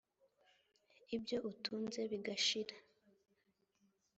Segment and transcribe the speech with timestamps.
[1.15, 2.75] ibyo utunze bigashira